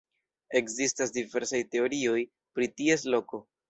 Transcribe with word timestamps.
Ekzistas 0.59 1.13
diversaj 1.19 1.63
teorioj 1.77 2.19
pri 2.35 2.75
ties 2.81 3.11
loko. 3.17 3.47